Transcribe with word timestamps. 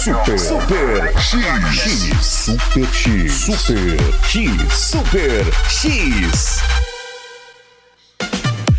Super. 0.00 0.38
Super 0.38 1.12
X. 1.18 1.34
X. 1.74 2.24
Super 2.24 2.88
X. 2.94 3.32
Super 3.34 4.00
X. 4.24 4.72
Super 4.72 5.46
X. 5.68 6.60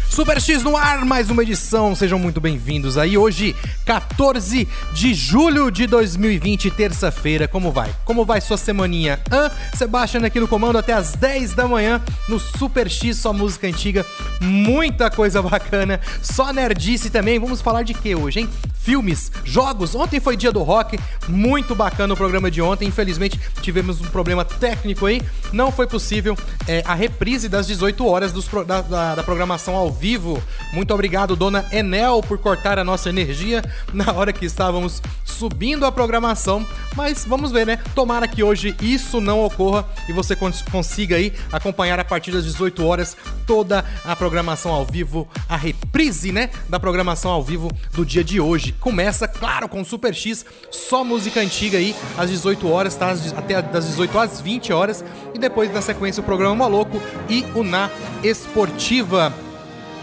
Super 0.09 0.41
X 0.41 0.63
no 0.63 0.75
ar, 0.75 1.05
mais 1.05 1.29
uma 1.29 1.43
edição, 1.43 1.95
sejam 1.95 2.17
muito 2.17 2.41
bem-vindos 2.41 2.97
aí. 2.97 3.19
Hoje, 3.19 3.55
14 3.85 4.67
de 4.93 5.13
julho 5.13 5.69
de 5.69 5.85
2020, 5.85 6.71
terça-feira. 6.71 7.47
Como 7.47 7.71
vai? 7.71 7.95
Como 8.03 8.25
vai 8.25 8.41
sua 8.41 8.57
semaninha? 8.57 9.19
Hã? 9.31 9.51
Sebastian 9.75 10.25
aqui 10.25 10.39
no 10.39 10.47
comando 10.47 10.79
até 10.79 10.91
as 10.91 11.13
10 11.13 11.53
da 11.53 11.67
manhã 11.67 12.01
no 12.27 12.39
Super 12.39 12.89
X, 12.89 13.17
só 13.17 13.31
música 13.31 13.67
antiga. 13.67 14.03
Muita 14.41 15.09
coisa 15.11 15.39
bacana, 15.39 16.01
só 16.21 16.51
nerdice 16.51 17.11
também. 17.11 17.37
Vamos 17.37 17.61
falar 17.61 17.83
de 17.83 17.93
que 17.93 18.15
hoje, 18.15 18.39
hein? 18.39 18.49
Filmes, 18.83 19.31
jogos. 19.43 19.93
Ontem 19.93 20.19
foi 20.19 20.35
dia 20.35 20.51
do 20.51 20.63
rock, 20.63 20.99
muito 21.27 21.75
bacana 21.75 22.15
o 22.15 22.17
programa 22.17 22.49
de 22.49 22.63
ontem. 22.63 22.87
Infelizmente, 22.87 23.39
tivemos 23.61 24.01
um 24.01 24.05
problema 24.05 24.43
técnico 24.43 25.05
aí. 25.05 25.21
Não 25.53 25.71
foi 25.71 25.85
possível 25.85 26.35
é, 26.67 26.81
a 26.87 26.95
reprise 26.95 27.47
das 27.47 27.67
18 27.67 28.03
horas 28.07 28.31
dos 28.33 28.47
da, 28.65 28.81
da- 28.81 29.15
da 29.15 29.23
programação 29.23 29.75
ao 29.75 29.91
vivo. 29.91 30.41
Muito 30.73 30.91
obrigado, 30.95 31.35
dona 31.35 31.63
Enel, 31.71 32.23
por 32.23 32.39
cortar 32.39 32.79
a 32.79 32.83
nossa 32.83 33.07
energia 33.09 33.63
na 33.93 34.11
hora 34.13 34.33
que 34.33 34.45
estávamos 34.47 34.99
subindo 35.23 35.85
a 35.85 35.91
programação. 35.91 36.65
Mas 36.95 37.23
vamos 37.23 37.51
ver, 37.51 37.67
né? 37.67 37.77
Tomara 37.93 38.27
que 38.27 38.41
hoje 38.43 38.75
isso 38.81 39.21
não 39.21 39.43
ocorra 39.45 39.85
e 40.09 40.13
você 40.13 40.35
cons- 40.35 40.63
consiga 40.71 41.17
aí 41.17 41.31
acompanhar 41.51 41.99
a 41.99 42.03
partir 42.05 42.31
das 42.31 42.45
18 42.45 42.83
horas 42.83 43.15
toda 43.45 43.85
a 44.03 44.15
programação 44.15 44.71
ao 44.71 44.85
vivo, 44.85 45.27
a 45.47 45.55
reprise, 45.55 46.31
né? 46.31 46.49
Da 46.67 46.79
programação 46.79 47.29
ao 47.29 47.43
vivo 47.43 47.69
do 47.93 48.03
dia 48.03 48.23
de 48.23 48.39
hoje. 48.39 48.70
Começa, 48.79 49.27
claro, 49.27 49.67
com 49.67 49.83
Super 49.83 50.13
X, 50.13 50.45
só 50.69 51.03
música 51.03 51.39
antiga 51.39 51.77
aí, 51.77 51.95
às 52.17 52.29
18 52.29 52.69
horas, 52.69 52.95
tá? 52.95 53.13
Até 53.35 53.61
das 53.61 53.87
18 53.87 54.19
às 54.19 54.41
20 54.41 54.73
horas. 54.73 55.03
E 55.33 55.39
depois, 55.39 55.71
na 55.71 55.81
sequência, 55.81 56.21
o 56.21 56.23
programa 56.23 56.55
Maluco 56.55 57.01
e 57.29 57.45
o 57.55 57.63
Na 57.63 57.89
Esportiva. 58.23 59.33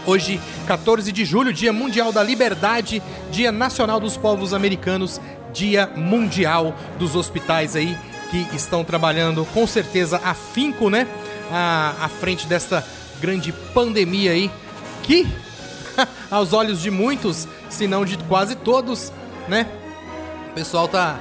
Hoje, 0.05 0.39
14 0.65 1.11
de 1.11 1.25
julho, 1.25 1.53
Dia 1.53 1.73
Mundial 1.73 2.11
da 2.11 2.23
Liberdade, 2.23 3.01
Dia 3.31 3.51
Nacional 3.51 3.99
dos 3.99 4.15
Povos 4.15 4.53
Americanos, 4.53 5.19
Dia 5.53 5.87
Mundial 5.95 6.73
dos 6.97 7.15
Hospitais 7.15 7.75
aí 7.75 7.97
que 8.29 8.55
estão 8.55 8.83
trabalhando 8.83 9.45
com 9.53 9.65
certeza 9.65 10.21
afinco, 10.23 10.89
né? 10.89 11.07
À, 11.51 11.95
à 12.01 12.09
frente 12.09 12.47
desta 12.47 12.85
grande 13.19 13.51
pandemia 13.73 14.31
aí 14.31 14.51
que 15.03 15.27
aos 16.29 16.53
olhos 16.53 16.81
de 16.81 16.91
muitos, 16.91 17.47
se 17.69 17.87
não 17.87 18.03
de 18.03 18.17
quase 18.17 18.55
todos, 18.55 19.11
né? 19.47 19.67
O 20.51 20.53
pessoal 20.53 20.87
tá. 20.87 21.19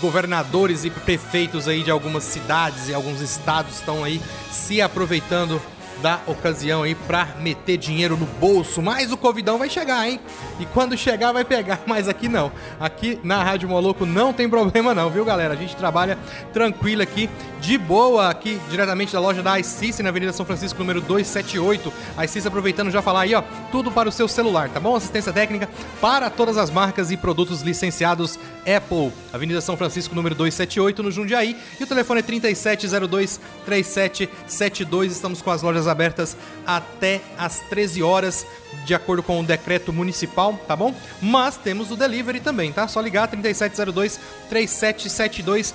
Governadores 0.00 0.84
e 0.84 0.90
prefeitos 0.90 1.68
aí 1.68 1.82
de 1.82 1.90
algumas 1.90 2.24
cidades 2.24 2.88
e 2.88 2.94
alguns 2.94 3.20
estados 3.20 3.76
estão 3.76 4.02
aí 4.02 4.20
se 4.50 4.82
aproveitando 4.82 5.60
da 6.02 6.20
ocasião 6.26 6.82
aí 6.82 6.94
pra 6.94 7.28
meter 7.40 7.76
dinheiro 7.76 8.16
no 8.16 8.26
bolso. 8.26 8.80
Mas 8.80 9.12
o 9.12 9.16
Covidão 9.16 9.58
vai 9.58 9.68
chegar, 9.68 10.08
hein? 10.08 10.20
E 10.58 10.66
quando 10.66 10.96
chegar, 10.96 11.32
vai 11.32 11.44
pegar. 11.44 11.80
Mas 11.86 12.08
aqui 12.08 12.28
não. 12.28 12.50
Aqui 12.80 13.18
na 13.22 13.42
Rádio 13.42 13.68
Moloco 13.68 14.06
não 14.06 14.32
tem 14.32 14.48
problema, 14.48 14.94
não, 14.94 15.10
viu, 15.10 15.24
galera? 15.24 15.54
A 15.54 15.56
gente 15.56 15.76
trabalha 15.76 16.18
tranquilo 16.52 17.02
aqui, 17.02 17.28
de 17.60 17.76
boa, 17.76 18.28
aqui 18.28 18.60
diretamente 18.70 19.12
da 19.12 19.20
loja 19.20 19.42
da 19.42 19.58
iCice 19.58 20.02
na 20.02 20.08
Avenida 20.08 20.32
São 20.32 20.46
Francisco, 20.46 20.78
número 20.78 21.00
278. 21.00 21.92
A 22.16 22.24
aproveitando 22.46 22.90
já 22.90 23.02
falar 23.02 23.22
aí, 23.22 23.34
ó, 23.34 23.42
tudo 23.72 23.90
para 23.90 24.08
o 24.08 24.12
seu 24.12 24.28
celular, 24.28 24.68
tá 24.68 24.78
bom? 24.78 24.94
Assistência 24.94 25.32
técnica 25.32 25.68
para 26.00 26.30
todas 26.30 26.56
as 26.56 26.70
marcas 26.70 27.10
e 27.10 27.16
produtos 27.16 27.62
licenciados 27.62 28.38
Apple. 28.64 29.12
Avenida 29.32 29.60
São 29.60 29.76
Francisco, 29.76 30.14
número 30.14 30.36
278, 30.36 31.02
no 31.02 31.10
Jundiaí. 31.10 31.56
E 31.80 31.84
o 31.84 31.86
telefone 31.86 32.20
é 32.20 32.22
3702-3772. 32.22 35.06
Estamos 35.06 35.42
com 35.42 35.50
as 35.50 35.62
lojas 35.62 35.87
abertas 35.88 36.36
até 36.66 37.20
às 37.36 37.60
13 37.60 38.02
horas, 38.02 38.46
de 38.84 38.94
acordo 38.94 39.22
com 39.22 39.40
o 39.40 39.44
decreto 39.44 39.90
municipal, 39.92 40.58
tá 40.66 40.74
bom? 40.76 40.94
Mas 41.20 41.56
temos 41.56 41.90
o 41.90 41.96
delivery 41.96 42.40
também, 42.40 42.72
tá? 42.72 42.86
Só 42.86 43.00
ligar 43.00 43.28
3702-3772. 43.28 45.74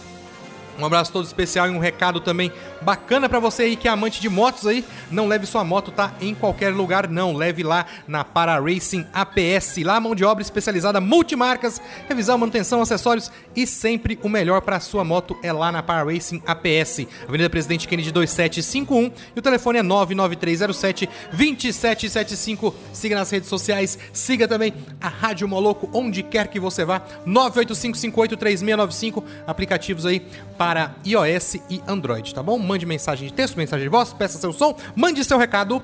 Um 0.78 0.86
abraço 0.86 1.12
todo 1.12 1.26
especial 1.26 1.68
e 1.68 1.72
um 1.72 1.80
recado 1.80 2.20
também 2.20 2.52
bacana 2.84 3.28
pra 3.28 3.40
você 3.40 3.64
aí 3.64 3.76
que 3.76 3.88
é 3.88 3.92
amante 3.92 4.22
de 4.22 4.30
motos 4.30 4.68
aí. 4.68 4.86
Não 5.10 5.28
leve 5.28 5.46
sua 5.46 5.64
moto, 5.64 5.92
tá? 5.92 6.14
Em 6.22 6.36
qualquer 6.36 6.74
lugar, 6.74 7.10
não. 7.10 7.34
Leve 7.34 7.64
lá 7.64 7.86
na 8.08 8.24
Para 8.24 8.60
Racing 8.60 9.08
APS. 9.14 9.78
Lá, 9.84 10.00
mão 10.00 10.14
de 10.14 10.24
obra 10.24 10.42
especializada, 10.42 11.02
multimarcas, 11.02 11.82
revisão, 12.08 12.38
manutenção, 12.38 12.82
acessórios 12.82 13.32
e 13.56 13.66
sempre 13.66 14.20
o 14.22 14.30
melhor 14.30 14.62
pra 14.62 14.80
sua 14.80 15.04
moto 15.04 15.38
é 15.42 15.52
lá 15.52 15.72
na 15.72 15.82
Para 15.82 16.04
Racing 16.04 16.42
APS. 16.46 17.08
Avenida 17.28 17.50
Presidente 17.50 17.88
Kennedy 17.88 18.12
2751 18.12 19.12
e 19.36 19.40
o 19.40 19.42
telefone 19.42 19.80
é 19.80 19.84
99307 19.84 21.10
2775. 21.32 22.76
Siga 22.92 23.16
nas 23.16 23.30
redes 23.30 23.50
sociais, 23.50 23.98
siga 24.12 24.48
também 24.48 24.74
a 25.00 25.08
Rádio 25.08 25.48
Moloco 25.48 25.90
onde 25.94 26.22
quer 26.24 26.48
que 26.48 26.60
você 26.60 26.84
vá. 26.86 27.02
985583695, 27.28 29.24
aplicativos 29.48 30.06
aí 30.06 30.22
para 30.58 30.96
iOS 31.06 31.56
e 31.70 31.82
Android, 31.88 32.34
tá 32.34 32.44
bom? 32.44 32.58
Mande 32.74 32.88
mensagem 32.88 33.28
de 33.28 33.34
texto, 33.36 33.56
mensagem 33.56 33.84
de 33.84 33.90
voz, 33.90 34.14
peça 34.14 34.40
seu 34.40 34.52
som, 34.52 34.76
mande 34.96 35.24
seu 35.24 35.38
recado. 35.38 35.80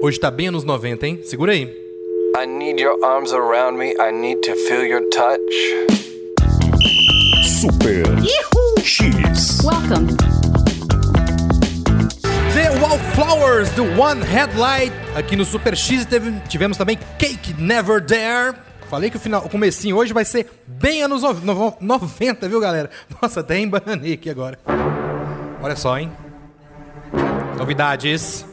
Hoje 0.00 0.20
tá 0.20 0.30
bem 0.30 0.46
anos 0.46 0.62
90, 0.62 1.04
hein? 1.04 1.20
Segura 1.24 1.50
aí. 1.50 1.62
I 2.40 2.46
need 2.46 2.80
your 2.80 2.96
arms 3.04 3.32
around 3.32 3.76
me. 3.76 3.90
I 3.98 4.12
need 4.12 4.40
to 4.42 4.54
feel 4.68 4.84
your 4.86 5.02
touch. 5.10 5.40
Super 7.60 8.04
X. 8.84 9.58
Welcome. 9.64 10.16
The 12.54 12.70
Wallflowers, 12.80 13.68
do 13.72 13.82
One 14.00 14.22
Headlight. 14.24 14.92
Aqui 15.16 15.34
no 15.34 15.44
Super 15.44 15.76
X 15.76 16.06
teve- 16.06 16.38
tivemos 16.48 16.76
também 16.78 16.96
Cake 17.18 17.52
Never 17.60 18.00
There. 18.00 18.54
Falei 18.88 19.10
que 19.10 19.16
o, 19.16 19.20
final, 19.20 19.44
o 19.44 19.48
comecinho 19.48 19.96
hoje 19.96 20.12
vai 20.12 20.24
ser 20.24 20.46
bem 20.66 21.02
anos 21.02 21.22
no- 21.22 21.32
no- 21.32 21.76
90, 21.80 22.48
viu, 22.48 22.60
galera? 22.60 22.90
Nossa, 23.20 23.40
até 23.40 23.58
embananei 23.58 24.12
aqui 24.12 24.30
agora. 24.30 24.56
Olha 25.62 25.76
só, 25.76 25.96
hein? 25.96 26.10
Novidades. 27.56 28.44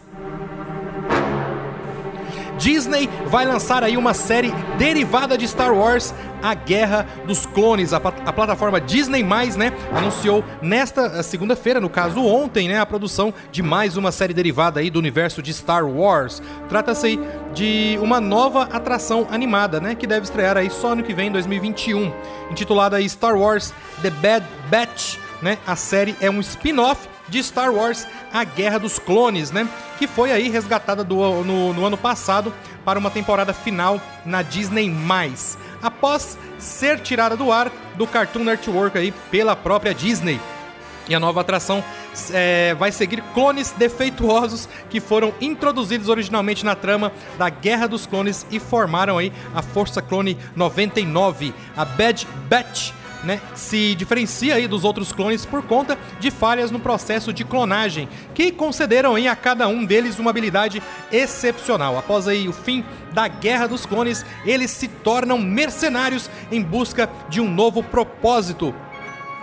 Disney 2.59 3.09
vai 3.25 3.45
lançar 3.45 3.83
aí 3.83 3.95
uma 3.95 4.13
série 4.13 4.51
derivada 4.77 5.37
de 5.37 5.47
Star 5.47 5.73
Wars, 5.73 6.13
A 6.43 6.53
Guerra 6.53 7.07
dos 7.25 7.45
Clones. 7.45 7.93
A, 7.93 7.97
a 7.97 8.33
plataforma 8.33 8.79
Disney+, 8.81 9.23
né, 9.23 9.71
anunciou 9.95 10.43
nesta 10.61 11.05
eh, 11.05 11.23
segunda-feira, 11.23 11.79
no 11.79 11.89
caso 11.89 12.23
ontem, 12.23 12.67
né, 12.67 12.79
a 12.79 12.85
produção 12.85 13.33
de 13.49 13.63
mais 13.63 13.95
uma 13.95 14.11
série 14.11 14.33
derivada 14.33 14.81
aí 14.81 14.89
do 14.89 14.99
universo 14.99 15.41
de 15.41 15.53
Star 15.53 15.87
Wars. 15.87 16.43
Trata-se 16.67 17.07
aí 17.07 17.19
de 17.53 17.97
uma 18.01 18.19
nova 18.19 18.63
atração 18.63 19.25
animada, 19.31 19.79
né, 19.79 19.95
que 19.95 20.05
deve 20.05 20.25
estrear 20.25 20.57
aí 20.57 20.69
só 20.69 20.91
ano 20.91 21.01
que 21.01 21.13
vem, 21.13 21.31
2021, 21.31 22.13
intitulada 22.51 22.97
aí 22.97 23.09
Star 23.09 23.35
Wars 23.35 23.73
The 24.01 24.09
Bad 24.09 24.45
Batch, 24.69 25.17
né? 25.41 25.57
A 25.65 25.75
série 25.75 26.15
é 26.19 26.29
um 26.29 26.39
spin-off 26.39 27.07
de 27.27 27.41
Star 27.43 27.71
Wars 27.71 28.07
A 28.33 28.43
Guerra 28.43 28.79
dos 28.79 28.99
Clones, 28.99 29.51
né? 29.51 29.67
que 29.99 30.07
foi 30.07 30.31
aí 30.31 30.49
resgatada 30.49 31.03
do, 31.03 31.43
no, 31.43 31.73
no 31.73 31.85
ano 31.85 31.97
passado 31.97 32.53
para 32.85 32.97
uma 32.97 33.11
temporada 33.11 33.53
final 33.53 34.01
na 34.25 34.41
Disney+. 34.41 34.91
Após 35.81 36.37
ser 36.57 36.99
tirada 37.01 37.35
do 37.35 37.51
ar 37.51 37.69
do 37.95 38.07
Cartoon 38.07 38.45
Network 38.45 38.97
aí 38.97 39.11
pela 39.29 39.55
própria 39.55 39.93
Disney. 39.93 40.39
E 41.07 41.15
a 41.15 41.19
nova 41.19 41.41
atração 41.41 41.83
é, 42.31 42.75
vai 42.75 42.91
seguir 42.91 43.21
clones 43.33 43.71
defeituosos 43.71 44.69
que 44.89 45.01
foram 45.01 45.33
introduzidos 45.41 46.07
originalmente 46.07 46.63
na 46.63 46.75
trama 46.75 47.11
da 47.37 47.49
Guerra 47.49 47.87
dos 47.87 48.05
Clones 48.05 48.45
e 48.51 48.59
formaram 48.59 49.17
aí 49.17 49.33
a 49.53 49.61
Força 49.61 50.01
Clone 50.01 50.37
99. 50.55 51.53
A 51.75 51.83
Bad 51.83 52.27
Batch 52.47 52.91
né, 53.23 53.41
se 53.55 53.95
diferencia 53.95 54.55
aí 54.55 54.67
dos 54.67 54.83
outros 54.83 55.11
clones 55.11 55.45
por 55.45 55.63
conta 55.63 55.97
de 56.19 56.31
falhas 56.31 56.71
no 56.71 56.79
processo 56.79 57.33
de 57.33 57.43
clonagem, 57.43 58.07
que 58.33 58.51
concederam 58.51 59.15
aí 59.15 59.27
a 59.27 59.35
cada 59.35 59.67
um 59.67 59.85
deles 59.85 60.19
uma 60.19 60.29
habilidade 60.29 60.81
excepcional. 61.11 61.97
Após 61.97 62.27
aí 62.27 62.47
o 62.47 62.53
fim 62.53 62.83
da 63.11 63.27
Guerra 63.27 63.67
dos 63.67 63.85
Clones, 63.85 64.25
eles 64.45 64.71
se 64.71 64.87
tornam 64.87 65.37
mercenários 65.37 66.29
em 66.51 66.61
busca 66.61 67.09
de 67.29 67.41
um 67.41 67.49
novo 67.49 67.83
propósito. 67.83 68.73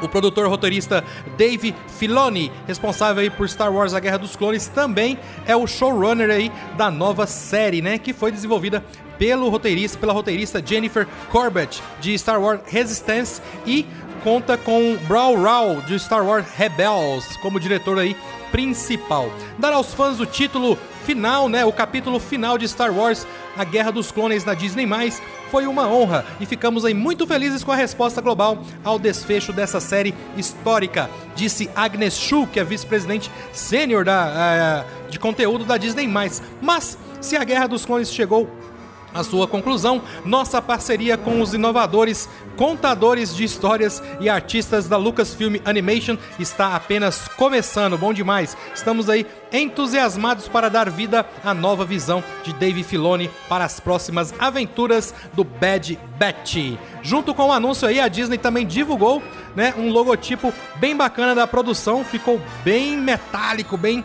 O 0.01 0.09
produtor 0.09 0.47
roteirista 0.49 1.03
Dave 1.37 1.75
Filoni, 1.99 2.53
responsável 2.67 3.23
aí 3.23 3.31
por 3.31 3.49
Star 3.49 3.73
Wars 3.73 3.95
A 3.95 4.01
Guerra 4.01 4.19
dos 4.19 4.37
Clones, 4.37 4.67
também 4.67 5.19
é 5.47 5.57
o 5.57 5.67
showrunner 5.67 6.31
aí 6.31 6.53
da 6.77 6.91
nova 6.91 7.27
série, 7.27 7.81
né, 7.81 7.99
que 7.99 8.13
foi 8.13 8.31
desenvolvida 8.31 8.85
pelo 9.19 9.49
roteirista, 9.49 9.99
pela 9.99 10.13
roteirista 10.13 10.63
Jennifer 10.65 11.07
Corbett 11.31 11.83
de 12.01 12.19
Star 12.19 12.41
Wars 12.41 12.61
Resistance 12.67 13.41
e 13.67 13.87
conta 14.23 14.59
com 14.59 14.97
Brawl 15.07 15.41
Rao 15.41 15.81
de 15.83 15.99
Star 15.99 16.27
Wars 16.27 16.47
Rebels 16.57 17.37
como 17.39 17.61
diretor 17.61 17.99
aí 17.99 18.17
principal. 18.51 19.31
Dar 19.59 19.73
aos 19.73 19.95
fãs 19.95 20.21
o 20.21 20.27
título 20.27 20.79
final, 21.07 21.49
né, 21.49 21.65
o 21.65 21.73
capítulo 21.73 22.19
final 22.19 22.59
de 22.59 22.67
Star 22.67 22.93
Wars 22.93 23.25
A 23.57 23.63
Guerra 23.63 23.93
dos 23.93 24.11
Clones 24.11 24.45
na 24.45 24.55
Disney+, 24.55 24.89
foi 25.53 25.69
uma 25.69 25.87
honra 25.87 26.27
e 26.41 26.47
ficamos 26.47 26.85
aí 26.85 26.93
muito 26.93 27.29
felizes 27.29 27.63
com 27.63 27.71
a 27.71 27.77
resposta 27.77 28.21
global 28.21 28.59
ao 28.83 28.99
desfecho 28.99 29.53
dessa 29.53 29.79
série 29.79 30.13
histórica, 30.37 31.09
disse 31.37 31.71
Agnes 31.77 32.19
Chu, 32.19 32.45
que 32.49 32.59
é 32.59 32.65
vice-presidente 32.65 33.31
sênior 33.53 34.05
da, 34.05 34.85
uh, 34.85 35.09
de 35.09 35.17
conteúdo 35.21 35.65
da 35.65 35.77
Disney+. 35.77 36.09
Mas, 36.61 36.99
se 37.21 37.37
a 37.37 37.45
Guerra 37.45 37.69
dos 37.69 37.87
Clones 37.87 38.13
chegou 38.13 38.51
a 39.17 39.25
sua 39.25 39.49
conclusão, 39.49 40.03
nossa 40.25 40.61
parceria 40.61 41.17
com 41.17 41.41
os 41.41 41.55
inovadores, 41.55 42.29
contadores 42.57 43.35
de 43.35 43.45
histórias 43.45 44.03
e 44.21 44.29
artistas 44.29 44.87
da 44.87 44.97
Lucasfilm 44.97 45.57
Animation 45.65 46.17
está 46.39 46.77
apenas 46.77 47.27
começando. 47.29 47.97
Bom 47.97 48.13
demais. 48.13 48.57
Estamos 48.75 49.09
aí 49.09 49.27
entusiasmados 49.53 50.49
para 50.49 50.69
dar 50.69 50.91
vida 50.91 51.27
à 51.43 51.55
nova 51.55 51.85
visão 51.85 52.23
de 52.43 52.53
Dave 52.53 52.83
Filoni 52.83 53.31
para 53.49 53.65
as 53.65 53.81
próximas 53.81 54.35
aventuras 54.39 55.15
do 55.33 55.45
Bad 55.45 55.99
Batch. 56.19 56.77
Junto 57.03 57.33
com 57.35 57.47
o 57.47 57.53
anúncio 57.53 57.89
aí, 57.89 58.01
a 58.01 58.09
Disney 58.09 58.39
também 58.39 58.67
divulgou, 58.67 59.23
né, 59.55 59.73
um 59.79 59.91
logotipo 59.91 60.53
bem 60.77 60.97
bacana 60.97 61.35
da 61.35 61.47
produção, 61.47 62.05
ficou 62.05 62.41
bem 62.65 62.97
metálico, 62.97 63.77
bem 63.77 64.05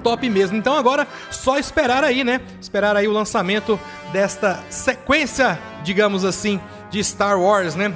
top 0.00 0.28
mesmo. 0.28 0.56
Então 0.56 0.74
agora 0.74 1.06
só 1.30 1.58
esperar 1.58 2.02
aí, 2.02 2.24
né? 2.24 2.40
Esperar 2.60 2.96
aí 2.96 3.06
o 3.06 3.12
lançamento 3.12 3.78
desta 4.12 4.62
sequência, 4.68 5.58
digamos 5.82 6.24
assim, 6.24 6.60
de 6.90 7.02
Star 7.02 7.40
Wars, 7.40 7.74
né? 7.74 7.94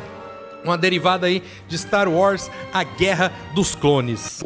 Uma 0.64 0.78
derivada 0.78 1.26
aí 1.26 1.42
de 1.68 1.76
Star 1.76 2.08
Wars, 2.08 2.50
A 2.72 2.82
Guerra 2.84 3.32
dos 3.54 3.74
Clones. 3.74 4.42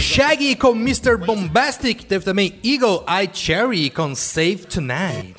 Shaggy 0.00 0.56
com 0.56 0.70
Mr. 0.72 1.16
Bombastic, 1.16 2.04
teve 2.04 2.24
também 2.24 2.58
Eagle 2.64 3.04
Eye 3.08 3.30
Cherry 3.32 3.90
com 3.90 4.14
Save 4.14 4.66
Tonight. 4.66 5.34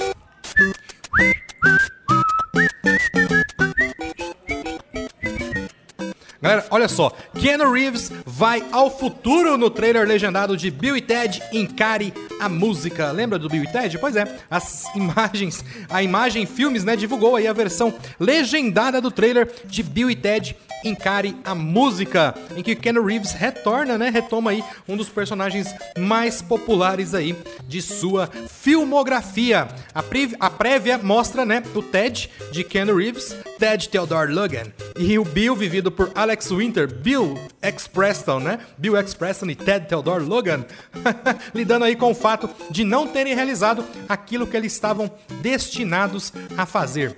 Galera, 6.49 6.65
olha 6.71 6.87
só, 6.87 7.11
Keanu 7.39 7.71
Reeves 7.71 8.11
vai 8.25 8.65
ao 8.71 8.89
futuro 8.89 9.55
no 9.55 9.69
trailer 9.69 10.07
legendado 10.07 10.57
de 10.57 10.71
Bill 10.71 10.97
e 10.97 11.01
Ted 11.01 11.43
Encare 11.53 12.11
a 12.39 12.49
Música. 12.49 13.11
Lembra 13.11 13.37
do 13.37 13.47
Bill 13.47 13.65
e 13.65 13.71
Ted? 13.71 13.99
Pois 13.99 14.15
é, 14.15 14.25
as 14.49 14.85
imagens, 14.95 15.63
a 15.87 16.01
imagem 16.01 16.47
Filmes, 16.47 16.83
né, 16.83 16.95
divulgou 16.95 17.35
aí 17.35 17.47
a 17.47 17.53
versão 17.53 17.93
legendada 18.19 18.99
do 18.99 19.11
trailer 19.11 19.47
de 19.65 19.83
Bill 19.83 20.09
e 20.09 20.15
Ted 20.15 20.55
Encare 20.83 21.35
a 21.43 21.53
Música, 21.53 22.33
em 22.55 22.63
que 22.63 22.75
Keanu 22.75 23.03
Reeves 23.03 23.33
retorna, 23.33 23.97
né, 23.97 24.09
retoma 24.09 24.51
aí 24.51 24.63
um 24.87 24.95
dos 24.95 25.09
personagens 25.09 25.67
mais 25.97 26.41
populares 26.41 27.13
aí 27.13 27.35
de 27.67 27.81
sua 27.81 28.29
filmografia. 28.47 29.67
A, 29.93 30.01
a 30.39 30.49
prévia 30.49 30.97
mostra, 30.97 31.45
né, 31.45 31.61
o 31.75 31.81
Ted 31.81 32.29
de 32.51 32.63
Keanu 32.63 32.95
Reeves, 32.95 33.35
Ted 33.57 33.89
Theodore 33.89 34.31
Logan, 34.31 34.71
e 34.97 35.19
o 35.19 35.25
Bill 35.25 35.55
vivido 35.55 35.91
por 35.91 36.11
Alex 36.15 36.38
Alex 36.39 36.51
Winter, 36.51 36.87
Bill 36.87 37.37
X 37.61 37.85
Preston, 37.85 38.39
né? 38.39 38.59
Bill 38.77 38.95
X 38.95 39.13
Preston 39.13 39.49
e 39.49 39.55
Ted 39.55 39.87
Theodore 39.87 40.23
Logan, 40.23 40.65
lidando 41.53 41.83
aí 41.83 41.97
com 41.97 42.11
o 42.11 42.15
fato 42.15 42.49
de 42.71 42.85
não 42.85 43.05
terem 43.05 43.35
realizado 43.35 43.83
aquilo 44.07 44.47
que 44.47 44.55
eles 44.55 44.71
estavam 44.71 45.11
destinados 45.41 46.31
a 46.57 46.65
fazer. 46.65 47.13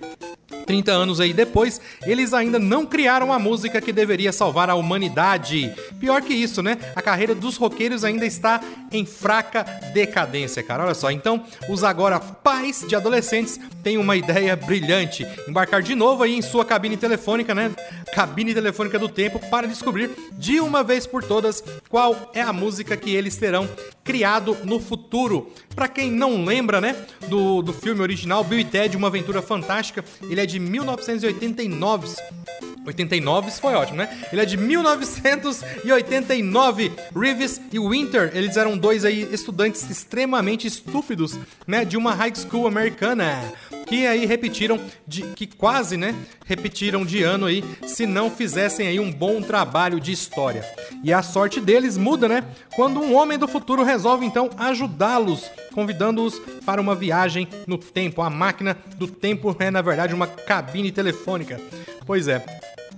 30 0.72 0.90
anos 0.90 1.20
aí 1.20 1.34
depois, 1.34 1.82
eles 2.06 2.34
ainda 2.34 2.58
não 2.58 2.86
criaram 2.86 3.34
a 3.34 3.38
música 3.38 3.82
que 3.82 3.92
deveria 3.92 4.32
salvar 4.32 4.70
a 4.70 4.76
humanidade. 4.76 5.70
Pior 6.00 6.22
que 6.22 6.34
isso, 6.34 6.64
né? 6.64 6.78
A 6.96 7.02
carreira 7.02 7.36
dos 7.36 7.58
roqueiros 7.58 8.06
ainda 8.06 8.26
está 8.26 8.62
em 8.90 9.06
fraca 9.06 9.66
decadência, 9.94 10.64
cara. 10.64 10.86
Olha 10.86 10.94
só, 10.94 11.12
então 11.12 11.44
os 11.68 11.84
agora 11.84 12.22
pais 12.22 12.86
de 12.88 12.96
adolescentes 12.96 13.60
têm 13.84 13.98
uma 13.98 14.16
ideia 14.16 14.56
brilhante: 14.56 15.28
embarcar 15.46 15.82
de 15.84 15.94
novo 15.94 16.24
aí 16.24 16.38
em 16.38 16.42
sua 16.42 16.64
cabine 16.64 16.96
telefônica, 16.96 17.54
né? 17.54 17.72
Cabine 18.14 18.54
telefônica 18.54 18.98
do 18.98 19.10
tempo 19.10 19.40
para 19.50 19.68
descobrir 19.68 20.10
de 20.38 20.62
uma 20.62 20.86
vez 20.86 21.06
por 21.06 21.22
todas 21.22 21.62
qual 21.90 22.32
é 22.34 22.42
a 22.42 22.54
música 22.54 22.96
que 22.96 23.14
eles 23.14 23.36
terão 23.36 23.68
criado 24.04 24.58
no 24.64 24.80
futuro. 24.80 25.52
Para 25.76 25.88
quem 25.88 26.12
não 26.12 26.44
lembra, 26.44 26.82
né, 26.82 26.96
do, 27.28 27.62
do 27.62 27.74
filme 27.74 28.02
original 28.02 28.44
Bill 28.44 28.60
e 28.60 28.66
Ted, 28.66 28.96
Uma 28.98 29.08
Aventura 29.08 29.42
Fantástica, 29.42 30.04
ele 30.30 30.42
é 30.42 30.46
de 30.46 30.60
1989. 30.60 32.16
89 32.86 33.50
foi 33.52 33.74
ótimo, 33.74 33.98
né? 33.98 34.10
Ele 34.32 34.42
é 34.42 34.46
de 34.46 34.56
1989. 34.58 36.92
Reeves 37.16 37.60
e 37.72 37.80
Winter, 37.80 38.32
eles 38.34 38.58
eram 38.58 38.78
dois 38.78 39.06
aí 39.06 39.28
estudantes 39.32 39.90
extremamente 39.90 40.68
estúpidos, 40.68 41.40
né, 41.68 41.86
de 41.86 41.96
uma 41.98 42.14
high 42.14 42.34
school 42.36 42.68
americana, 42.68 43.42
que 43.86 44.08
aí 44.08 44.26
repetiram 44.26 44.80
de 45.08 45.22
que 45.24 45.46
quase, 45.46 45.98
né, 45.98 46.16
repetiram 46.46 47.06
de 47.06 47.22
ano 47.24 47.46
aí 47.46 47.64
se 47.86 48.06
não 48.06 48.32
fizessem 48.32 48.88
aí 48.88 49.00
um 49.00 49.12
bom 49.12 49.42
trabalho 49.42 50.00
de 50.00 50.12
história. 50.12 50.66
E 51.04 51.14
a 51.14 51.22
sorte 51.22 51.60
deles 51.60 51.98
muda, 51.98 52.28
né? 52.28 52.44
Quando 52.76 53.02
um 53.02 53.16
homem 53.16 53.38
do 53.38 53.48
futuro 53.48 53.84
resolve 53.84 54.26
então 54.26 54.50
ajudá-los, 54.58 55.52
convidando-os 55.74 56.40
para 56.66 56.82
uma 56.82 56.96
viagem 56.96 57.48
no 57.66 57.78
tempo. 57.78 58.22
A 58.22 58.30
máquina 58.30 58.78
do 58.98 59.08
tempo 59.08 59.56
é 59.60 59.72
na 59.72 59.82
verdade 59.82 60.14
uma 60.14 60.28
cabine 60.28 60.92
telefônica. 60.92 61.60
Pois 62.06 62.28
é, 62.28 62.44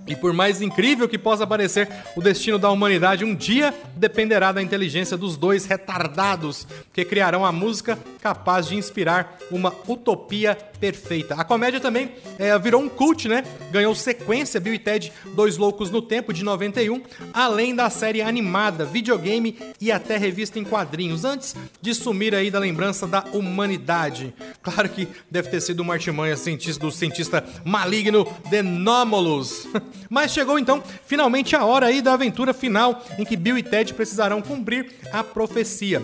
e 0.06 0.14
por 0.14 0.32
mais 0.32 0.60
incrível 0.60 1.08
que 1.08 1.18
possa 1.18 1.46
parecer, 1.46 1.88
o 2.16 2.20
destino 2.20 2.58
da 2.58 2.70
humanidade 2.70 3.24
um 3.24 3.34
dia 3.34 3.74
dependerá 3.96 4.52
da 4.52 4.62
inteligência 4.62 5.16
dos 5.16 5.36
dois 5.36 5.64
retardados 5.64 6.66
que 6.92 7.04
criarão 7.04 7.44
a 7.44 7.52
música 7.52 7.98
capaz 8.20 8.66
de 8.66 8.76
inspirar 8.76 9.38
uma 9.50 9.72
utopia 9.88 10.56
perfeita. 10.78 11.34
A 11.34 11.44
comédia 11.44 11.80
também 11.80 12.12
é, 12.38 12.58
virou 12.58 12.82
um 12.82 12.88
cult, 12.88 13.28
né? 13.28 13.44
Ganhou 13.70 13.94
sequência 13.94 14.60
Bill 14.60 14.74
e 14.74 14.78
Ted 14.78 15.12
Dois 15.34 15.56
Loucos 15.56 15.90
no 15.90 16.02
Tempo 16.02 16.32
de 16.32 16.44
91, 16.44 17.02
além 17.32 17.74
da 17.74 17.88
série 17.88 18.20
animada, 18.20 18.84
videogame 18.84 19.56
e 19.80 19.90
até 19.90 20.16
revista 20.16 20.58
em 20.58 20.64
quadrinhos, 20.64 21.24
antes 21.24 21.54
de 21.80 21.94
sumir 21.94 22.34
aí 22.34 22.50
da 22.50 22.58
lembrança 22.58 23.06
da 23.06 23.24
humanidade. 23.32 24.34
Claro 24.62 24.88
que 24.88 25.08
deve 25.30 25.48
ter 25.48 25.60
sido 25.60 25.80
uma 25.80 25.94
artimanha 25.94 26.36
cientista, 26.36 26.84
do 26.84 26.90
cientista 26.90 27.44
maligno 27.64 28.26
Denômolus. 28.50 29.66
Mas 30.08 30.32
chegou 30.32 30.58
então 30.58 30.82
finalmente 31.06 31.56
a 31.56 31.64
hora 31.64 31.86
aí 31.86 32.00
da 32.00 32.12
aventura 32.12 32.52
final 32.52 33.02
em 33.18 33.24
que 33.24 33.36
Bill 33.36 33.58
e 33.58 33.62
Ted 33.62 33.94
precisarão 33.94 34.42
cumprir 34.42 34.92
a 35.12 35.22
profecia 35.22 36.02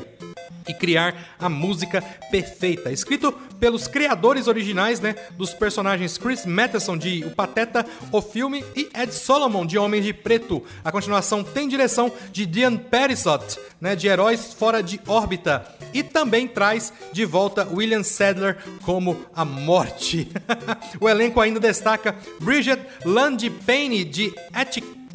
e 0.68 0.74
criar 0.74 1.14
a 1.38 1.48
música 1.48 2.02
perfeita. 2.30 2.90
Escrito 2.90 3.32
pelos 3.60 3.86
criadores 3.86 4.48
originais, 4.48 5.00
né, 5.00 5.14
dos 5.36 5.52
personagens 5.52 6.16
Chris 6.16 6.46
Matheson 6.46 6.96
de 6.96 7.24
O 7.24 7.30
Pateta, 7.30 7.84
o 8.10 8.22
filme 8.22 8.64
e 8.74 8.88
Ed 8.94 9.12
Solomon 9.12 9.66
de 9.66 9.78
Homem 9.78 10.00
de 10.00 10.12
Preto. 10.12 10.64
A 10.82 10.90
continuação 10.90 11.44
tem 11.44 11.68
direção 11.68 12.10
de 12.32 12.46
Diane 12.46 12.78
Perisot, 12.78 13.58
né, 13.80 13.94
de 13.94 14.08
Heróis 14.08 14.54
Fora 14.54 14.82
de 14.82 15.00
Órbita, 15.06 15.64
e 15.92 16.02
também 16.02 16.48
traz 16.48 16.92
de 17.12 17.24
volta 17.24 17.68
William 17.70 18.02
Sadler 18.02 18.58
como 18.82 19.24
a 19.34 19.44
Morte. 19.44 20.30
o 21.00 21.08
elenco 21.08 21.40
ainda 21.40 21.60
destaca 21.60 22.16
Bridget 22.40 22.80
Landy 23.04 23.50
Payne 23.50 24.04
de 24.04 24.32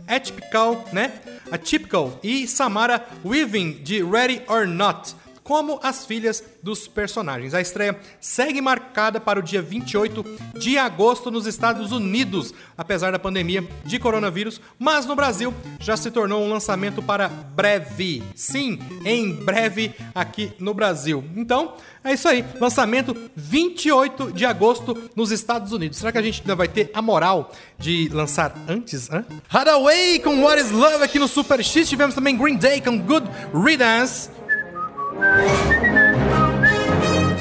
Atypical, 0.07 0.85
né? 0.91 1.13
Atypical 1.51 2.19
e 2.23 2.47
Samara 2.47 3.05
Weaving, 3.23 3.83
de 3.83 4.03
Ready 4.03 4.41
or 4.47 4.67
Not 4.67 5.15
como 5.45 5.79
as 5.83 6.03
filhas 6.05 6.43
dos 6.61 6.87
personagens. 6.87 7.53
A 7.53 7.61
estreia 7.61 7.97
segue 8.19 8.59
marcada 8.59 9.21
para 9.21 9.39
o 9.39 9.43
dia 9.43 9.61
28 9.61 10.25
de 10.57 10.75
agosto 10.75 11.29
nos 11.29 11.45
Estados 11.45 11.91
Unidos, 11.91 12.51
apesar 12.75 13.11
da 13.11 13.19
pandemia 13.19 13.63
de 13.85 13.99
coronavírus, 13.99 14.59
mas 14.79 15.05
no 15.05 15.15
Brasil 15.15 15.53
já 15.79 15.95
se 15.95 16.09
tornou 16.09 16.43
um 16.43 16.49
lançamento 16.49 16.99
para 16.99 17.27
breve. 17.27 18.23
Sim, 18.33 18.79
em 19.05 19.33
breve 19.33 19.93
aqui 20.15 20.51
no 20.57 20.73
Brasil. 20.73 21.23
Então, 21.35 21.75
é 22.03 22.13
isso 22.13 22.27
aí. 22.27 22.43
Lançamento 22.59 23.15
28 23.35 24.31
de 24.31 24.45
agosto 24.45 25.11
nos 25.15 25.31
Estados 25.31 25.71
Unidos. 25.71 25.99
Será 25.99 26.11
que 26.11 26.17
a 26.17 26.23
gente 26.23 26.41
ainda 26.41 26.55
vai 26.55 26.67
ter 26.67 26.89
a 26.91 27.03
moral 27.03 27.51
de 27.77 28.09
lançar 28.11 28.55
antes? 28.67 29.09
Hadaway 29.47 30.17
com 30.19 30.41
What 30.41 30.59
is 30.59 30.71
Love 30.71 31.03
aqui 31.03 31.19
no 31.19 31.27
Super 31.27 31.63
X. 31.63 31.87
Tivemos 31.87 32.15
também 32.15 32.35
Green 32.35 32.57
Day 32.57 32.81
com 32.81 32.97
Good 32.97 33.29
Riddance. 33.53 34.31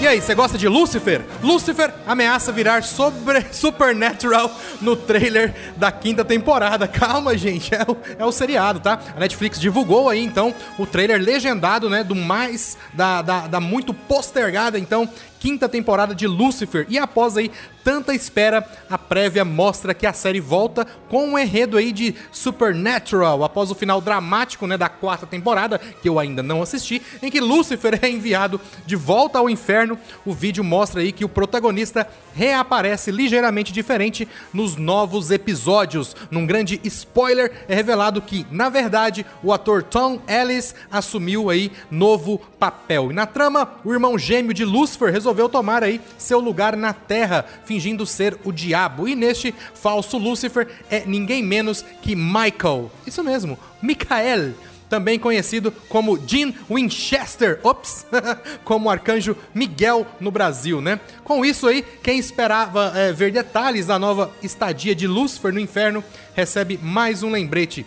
E 0.01 0.07
aí, 0.07 0.21
você 0.21 0.35
gosta 0.35 0.59
de 0.59 0.69
Lucifer? 0.69 1.25
Lucifer 1.43 1.93
ameaça 2.07 2.53
virar 2.53 2.85
sobre 2.85 3.41
Supernatural 3.51 4.55
no 4.83 4.95
trailer 4.95 5.55
da 5.77 5.91
quinta 5.91 6.23
temporada. 6.23 6.87
Calma, 6.87 7.37
gente, 7.39 7.75
é 7.75 7.83
o, 7.89 7.97
é 8.19 8.25
o 8.25 8.31
seriado, 8.31 8.81
tá? 8.81 9.01
A 9.17 9.19
Netflix 9.19 9.59
divulgou 9.59 10.11
aí, 10.11 10.23
então, 10.23 10.55
o 10.79 10.87
trailer 10.87 11.21
legendado, 11.21 11.89
né, 11.89 12.05
do 12.05 12.15
mais, 12.15 12.77
da, 12.93 13.23
da, 13.23 13.47
da 13.47 13.61
muito 13.61 13.95
postergada, 13.95 14.79
então, 14.79 15.09
quinta 15.45 15.69
temporada 15.69 16.15
de 16.15 16.27
Lucifer. 16.27 16.87
E 16.89 16.97
após 16.97 17.37
aí 17.37 17.51
tanta 17.85 18.15
espera, 18.15 18.67
a 18.89 18.97
prévia 18.97 19.45
mostra 19.45 19.93
que 19.93 20.07
a 20.07 20.13
série 20.15 20.41
volta 20.41 20.87
com 21.07 21.29
um 21.29 21.39
enredo 21.39 21.77
aí 21.77 21.93
de 21.93 22.15
Supernatural, 22.33 23.45
após 23.45 23.71
o 23.71 23.75
final 23.75 24.01
dramático, 24.01 24.67
né, 24.67 24.79
da 24.79 24.89
quarta 24.89 25.27
temporada, 25.27 25.79
que 25.79 26.09
eu 26.09 26.19
ainda 26.19 26.43
não 26.43 26.63
assisti, 26.63 27.03
em 27.23 27.31
que 27.31 27.41
Lucifer 27.41 27.99
é 28.01 28.09
enviado 28.09 28.59
de 28.87 28.97
volta 28.97 29.39
ao 29.39 29.51
inferno. 29.51 29.99
O 30.25 30.33
vídeo 30.33 30.65
mostra 30.65 31.03
aí 31.03 31.13
que 31.13 31.27
o 31.27 31.29
protagonista 31.29 32.09
reaparece 32.35 33.11
ligeiramente 33.11 33.71
diferente 33.71 34.27
nos 34.51 34.77
novos 34.77 35.31
episódios. 35.31 36.17
Num 36.31 36.47
grande 36.47 36.81
spoiler, 36.85 37.67
é 37.69 37.75
revelado 37.75 38.23
que, 38.23 38.47
na 38.51 38.71
verdade, 38.71 39.27
o 39.43 39.53
ator 39.53 39.83
Tom 39.83 40.23
Ellis 40.27 40.75
assumiu 40.91 41.51
aí 41.51 41.71
novo 41.91 42.39
papel. 42.59 43.11
E 43.11 43.15
na 43.15 43.27
trama, 43.27 43.75
o 43.85 43.93
irmão 43.93 44.19
gêmeo 44.19 44.55
de 44.55 44.65
Lucifer 44.65 45.13
resolveu 45.13 45.34
tomar 45.49 45.83
aí 45.83 46.01
seu 46.17 46.39
lugar 46.39 46.77
na 46.77 46.93
Terra, 46.93 47.45
fingindo 47.65 48.07
ser 48.07 48.39
o 48.45 48.53
diabo. 48.53 49.09
E 49.09 49.15
neste 49.15 49.55
falso 49.75 50.19
Lucifer 50.19 50.69
é 50.91 51.05
ninguém 51.07 51.43
menos 51.43 51.85
que 52.03 52.15
Michael. 52.15 52.91
Isso 53.07 53.23
mesmo, 53.23 53.59
Michael 53.83 54.55
também 54.89 55.19
conhecido 55.19 55.73
como 55.89 56.17
Jean 56.25 56.53
Winchester, 56.71 57.59
ops, 57.65 58.07
como 58.65 58.89
arcanjo 58.89 59.37
Miguel 59.53 60.07
no 60.21 60.31
Brasil, 60.31 60.81
né? 60.81 61.01
Com 61.25 61.45
isso 61.45 61.67
aí, 61.67 61.85
quem 62.03 62.19
esperava 62.19 62.93
é, 62.95 63.13
ver 63.13 63.33
detalhes 63.33 63.87
da 63.87 63.99
nova 63.99 64.31
estadia 64.43 64.95
de 64.95 65.07
Lucifer 65.09 65.53
no 65.53 65.59
inferno 65.59 66.05
recebe 66.35 66.79
mais 66.81 67.25
um 67.25 67.31
lembrete 67.31 67.85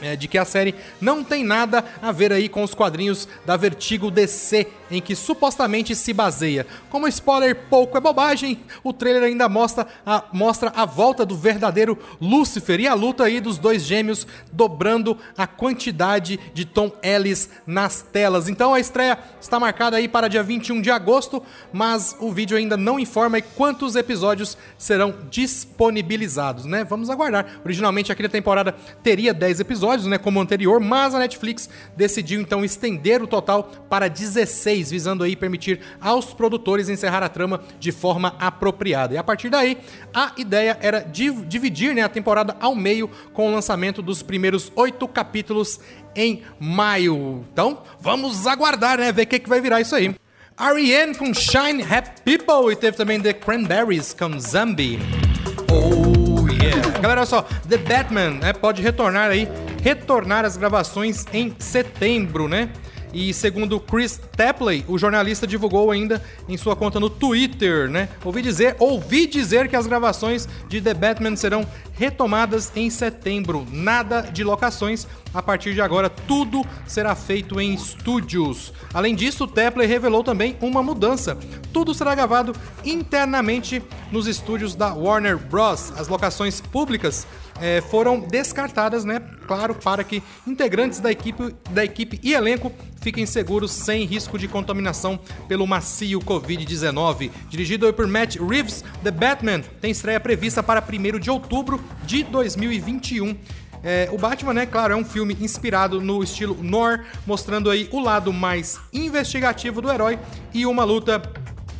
é, 0.00 0.16
de 0.16 0.28
que 0.28 0.38
a 0.38 0.44
série 0.44 0.74
não 1.00 1.24
tem 1.24 1.44
nada 1.44 1.84
a 2.02 2.12
ver 2.12 2.32
aí 2.32 2.48
com 2.48 2.62
os 2.62 2.74
quadrinhos 2.74 3.28
da 3.44 3.56
Vertigo 3.56 4.10
DC, 4.10 4.66
em 4.90 5.00
que 5.00 5.16
supostamente 5.16 5.94
se 5.94 6.12
baseia. 6.12 6.66
Como 6.90 7.08
spoiler 7.08 7.56
pouco 7.68 7.96
é 7.96 8.00
bobagem, 8.00 8.60
o 8.84 8.92
trailer 8.92 9.24
ainda 9.24 9.48
mostra 9.48 9.86
a, 10.04 10.24
mostra 10.32 10.72
a 10.74 10.84
volta 10.84 11.24
do 11.24 11.36
verdadeiro 11.36 11.98
Lúcifer 12.20 12.80
e 12.80 12.86
a 12.86 12.94
luta 12.94 13.24
aí 13.24 13.40
dos 13.40 13.58
dois 13.58 13.84
gêmeos 13.84 14.26
dobrando 14.52 15.18
a 15.36 15.46
quantidade 15.46 16.38
de 16.54 16.64
Tom 16.64 16.92
Ellis 17.02 17.50
nas 17.66 18.02
telas. 18.02 18.48
Então 18.48 18.74
a 18.74 18.80
estreia 18.80 19.18
está 19.40 19.58
marcada 19.58 19.96
aí 19.96 20.08
para 20.08 20.28
dia 20.28 20.42
21 20.42 20.80
de 20.80 20.90
agosto, 20.90 21.42
mas 21.72 22.16
o 22.20 22.32
vídeo 22.32 22.56
ainda 22.56 22.76
não 22.76 22.98
informa 22.98 23.40
quantos 23.40 23.96
episódios 23.96 24.56
serão 24.78 25.14
disponibilizados, 25.30 26.64
né? 26.64 26.84
Vamos 26.84 27.10
aguardar. 27.10 27.60
Originalmente 27.64 28.12
aquela 28.12 28.28
temporada 28.28 28.74
teria 29.02 29.34
10 29.34 29.60
episódios, 29.60 29.85
né, 30.06 30.18
como 30.18 30.38
o 30.38 30.42
anterior, 30.42 30.80
mas 30.80 31.14
a 31.14 31.18
Netflix 31.18 31.68
decidiu 31.96 32.40
então 32.40 32.64
estender 32.64 33.22
o 33.22 33.26
total 33.26 33.64
para 33.88 34.08
16, 34.08 34.90
visando 34.90 35.22
aí 35.22 35.36
permitir 35.36 35.80
aos 36.00 36.32
produtores 36.32 36.88
encerrar 36.88 37.22
a 37.22 37.28
trama 37.28 37.60
de 37.78 37.92
forma 37.92 38.34
apropriada. 38.38 39.14
E 39.14 39.18
a 39.18 39.24
partir 39.24 39.48
daí, 39.48 39.78
a 40.12 40.32
ideia 40.36 40.78
era 40.80 41.00
div 41.00 41.44
dividir 41.46 41.94
né, 41.94 42.02
a 42.02 42.08
temporada 42.08 42.56
ao 42.60 42.74
meio 42.74 43.10
com 43.32 43.48
o 43.48 43.54
lançamento 43.54 44.02
dos 44.02 44.22
primeiros 44.22 44.72
oito 44.74 45.06
capítulos 45.06 45.80
em 46.14 46.42
maio. 46.58 47.44
Então, 47.52 47.82
vamos 48.00 48.46
aguardar, 48.46 48.98
né, 48.98 49.12
ver 49.12 49.22
o 49.22 49.26
que, 49.26 49.38
que 49.38 49.48
vai 49.48 49.60
virar 49.60 49.80
isso 49.80 49.94
aí. 49.94 50.14
R.E.M. 50.58 51.14
com 51.14 51.34
Shine 51.34 51.82
Happy 51.82 52.22
People 52.24 52.72
e 52.72 52.76
teve 52.76 52.96
também 52.96 53.20
The 53.20 53.34
Cranberries 53.34 54.14
com 54.14 54.40
Zombie. 54.40 54.98
Oh 55.70 56.48
yeah. 56.48 56.98
Galera, 56.98 57.20
olha 57.20 57.26
só, 57.26 57.42
The 57.68 57.76
Batman 57.76 58.30
né, 58.30 58.52
pode 58.54 58.80
retornar 58.80 59.30
aí, 59.30 59.46
retornar 59.86 60.44
as 60.44 60.56
gravações 60.56 61.24
em 61.32 61.54
setembro, 61.60 62.48
né? 62.48 62.72
E 63.14 63.32
segundo 63.32 63.78
Chris 63.78 64.20
Tapley, 64.36 64.84
o 64.88 64.98
jornalista 64.98 65.46
divulgou 65.46 65.92
ainda 65.92 66.20
em 66.48 66.56
sua 66.56 66.74
conta 66.74 66.98
no 66.98 67.08
Twitter, 67.08 67.88
né? 67.88 68.08
Ouvi 68.24 68.42
dizer, 68.42 68.74
ouvi 68.80 69.28
dizer 69.28 69.68
que 69.68 69.76
as 69.76 69.86
gravações 69.86 70.48
de 70.68 70.80
The 70.80 70.92
Batman 70.92 71.36
serão 71.36 71.64
retomadas 71.92 72.72
em 72.74 72.90
setembro. 72.90 73.64
Nada 73.70 74.22
de 74.22 74.42
locações. 74.42 75.06
A 75.32 75.40
partir 75.40 75.72
de 75.72 75.80
agora, 75.80 76.10
tudo 76.10 76.66
será 76.84 77.14
feito 77.14 77.60
em 77.60 77.72
estúdios. 77.72 78.72
Além 78.92 79.14
disso, 79.14 79.46
Tapley 79.46 79.86
revelou 79.86 80.24
também 80.24 80.56
uma 80.60 80.82
mudança. 80.82 81.38
Tudo 81.72 81.94
será 81.94 82.12
gravado 82.12 82.54
internamente 82.84 83.80
nos 84.10 84.26
estúdios 84.26 84.74
da 84.74 84.92
Warner 84.92 85.38
Bros. 85.38 85.92
As 85.96 86.08
locações 86.08 86.60
públicas 86.60 87.24
é, 87.60 87.80
foram 87.80 88.20
descartadas, 88.20 89.04
né? 89.04 89.20
Claro, 89.46 89.74
para 89.74 90.02
que 90.04 90.22
integrantes 90.46 91.00
da 91.00 91.10
equipe, 91.10 91.54
da 91.70 91.84
equipe 91.84 92.20
e 92.22 92.34
elenco 92.34 92.72
fiquem 93.00 93.24
seguros 93.24 93.70
sem 93.70 94.04
risco 94.04 94.38
de 94.38 94.48
contaminação 94.48 95.18
pelo 95.46 95.66
macio 95.66 96.20
Covid-19. 96.20 97.30
Dirigido 97.48 97.92
por 97.92 98.06
Matt 98.06 98.36
Reeves, 98.36 98.84
The 99.02 99.10
Batman 99.10 99.60
tem 99.80 99.90
estreia 99.90 100.18
prevista 100.18 100.62
para 100.62 100.82
1 100.82 101.18
de 101.18 101.30
outubro 101.30 101.80
de 102.04 102.24
2021. 102.24 103.36
É, 103.82 104.08
o 104.10 104.18
Batman, 104.18 104.52
né, 104.52 104.66
claro, 104.66 104.94
é 104.94 104.96
um 104.96 105.04
filme 105.04 105.36
inspirado 105.40 106.00
no 106.00 106.22
estilo 106.22 106.60
noir, 106.60 107.04
mostrando 107.24 107.70
aí 107.70 107.88
o 107.92 108.00
lado 108.00 108.32
mais 108.32 108.80
investigativo 108.92 109.80
do 109.80 109.88
herói 109.90 110.18
e 110.52 110.66
uma 110.66 110.82
luta 110.82 111.22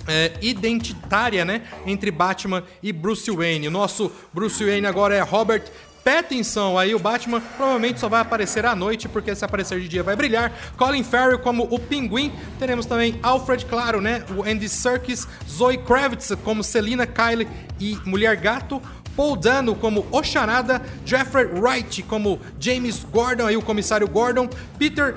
é, 0.07 0.33
identitária, 0.41 1.45
né, 1.45 1.63
entre 1.87 2.11
Batman 2.11 2.63
e 2.83 2.93
Bruce 2.93 3.31
Wayne. 3.31 3.69
O 3.69 3.71
nosso 3.71 4.11
Bruce 4.33 4.65
Wayne 4.65 4.87
agora 4.87 5.15
é 5.15 5.21
Robert 5.21 5.65
Pattinson, 6.07 6.79
aí 6.79 6.95
o 6.95 7.01
Batman 7.01 7.41
provavelmente 7.57 7.99
só 7.99 8.09
vai 8.09 8.21
aparecer 8.21 8.65
à 8.65 8.77
noite, 8.77 9.09
porque 9.09 9.35
se 9.35 9.45
aparecer 9.45 9.81
de 9.81 9.89
dia 9.89 10.05
vai 10.05 10.15
brilhar. 10.15 10.53
Colin 10.77 11.03
Farrell 11.03 11.41
como 11.41 11.65
o 11.65 11.81
Pinguim. 11.81 12.33
Teremos 12.61 12.87
também 12.87 13.19
Alfred, 13.25 13.67
claro, 13.67 14.01
né? 14.01 14.25
O 14.37 14.45
Andy 14.49 14.69
Serkis, 14.69 15.27
Zoe 15.51 15.77
Kravitz 15.79 16.31
como 16.45 16.63
Selina 16.63 17.09
Kyle 17.09 17.49
e 17.81 17.99
Mulher 18.05 18.37
Gato. 18.37 18.81
Paul 19.17 19.35
Dano 19.35 19.75
como 19.75 20.07
Oxanada, 20.13 20.81
Jeffrey 21.05 21.47
Wright 21.47 22.05
como 22.05 22.39
James 22.61 23.03
Gordon, 23.11 23.47
aí 23.47 23.57
o 23.57 23.63
comissário 23.63 24.07
Gordon, 24.07 24.49
Peter 24.79 25.17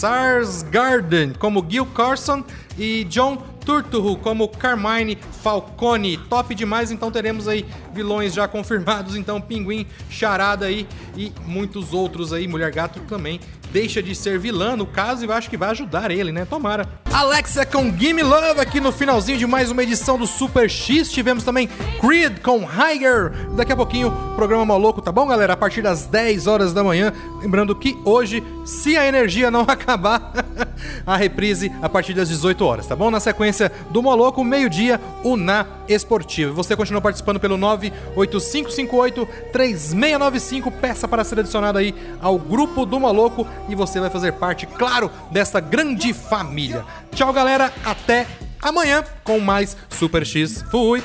Sarsgaard 0.00 1.34
como 1.38 1.64
Gil 1.68 1.86
Carson 1.86 2.42
e 2.78 3.04
John 3.04 3.36
Turturro 3.64 4.16
como 4.16 4.48
Carmine 4.48 5.18
Falcone. 5.42 6.16
Top 6.16 6.54
demais, 6.54 6.90
então 6.90 7.10
teremos 7.10 7.46
aí 7.46 7.64
vilões 7.92 8.34
já 8.34 8.48
confirmados, 8.48 9.16
então 9.16 9.40
Pinguim, 9.40 9.86
Charada 10.08 10.66
aí 10.66 10.86
e 11.16 11.32
muitos 11.46 11.92
outros 11.92 12.32
aí, 12.32 12.48
Mulher 12.48 12.72
Gato 12.72 13.00
também 13.00 13.40
deixa 13.72 14.02
de 14.02 14.14
ser 14.14 14.38
vilã 14.38 14.76
no 14.76 14.86
caso 14.86 15.24
e 15.24 15.28
eu 15.28 15.32
acho 15.32 15.48
que 15.48 15.56
vai 15.56 15.70
ajudar 15.70 16.10
ele, 16.10 16.32
né? 16.32 16.44
Tomara. 16.44 17.09
Alexa 17.12 17.66
com 17.66 17.92
Gimme 17.92 18.22
Love 18.22 18.60
aqui 18.60 18.80
no 18.80 18.92
finalzinho 18.92 19.36
de 19.36 19.44
mais 19.44 19.68
uma 19.68 19.82
edição 19.82 20.16
do 20.16 20.28
Super 20.28 20.70
X. 20.70 21.10
Tivemos 21.10 21.42
também 21.42 21.68
Creed 22.00 22.38
com 22.40 22.64
Higher. 22.64 23.32
Daqui 23.56 23.72
a 23.72 23.76
pouquinho, 23.76 24.12
programa 24.36 24.64
maluco, 24.64 25.02
tá 25.02 25.10
bom, 25.10 25.26
galera? 25.26 25.54
A 25.54 25.56
partir 25.56 25.82
das 25.82 26.06
10 26.06 26.46
horas 26.46 26.72
da 26.72 26.84
manhã. 26.84 27.12
Lembrando 27.42 27.74
que 27.74 27.98
hoje, 28.04 28.44
se 28.64 28.96
a 28.96 29.04
energia 29.06 29.50
não 29.50 29.62
acabar, 29.68 30.32
a 31.04 31.16
reprise 31.16 31.72
a 31.82 31.88
partir 31.88 32.14
das 32.14 32.28
18 32.28 32.64
horas, 32.64 32.86
tá 32.86 32.94
bom? 32.94 33.10
Na 33.10 33.18
sequência 33.18 33.72
do 33.90 34.00
Moloco, 34.02 34.44
meio-dia, 34.44 35.00
o 35.24 35.36
Na 35.36 35.66
Esportivo. 35.88 36.54
Você 36.54 36.76
continua 36.76 37.00
participando 37.00 37.40
pelo 37.40 37.58
985583695. 38.16 40.70
Peça 40.80 41.08
para 41.08 41.24
ser 41.24 41.40
adicionado 41.40 41.78
aí 41.78 41.92
ao 42.20 42.38
grupo 42.38 42.86
do 42.86 43.00
Moloco 43.00 43.44
e 43.68 43.74
você 43.74 43.98
vai 43.98 44.10
fazer 44.10 44.34
parte, 44.34 44.64
claro, 44.66 45.10
desta 45.32 45.58
grande 45.58 46.14
família. 46.14 46.84
Tchau, 47.14 47.32
galera. 47.32 47.72
Até 47.84 48.26
amanhã 48.62 49.04
com 49.24 49.38
mais 49.40 49.76
Super 49.88 50.24
X. 50.24 50.62
Fui! 50.70 51.02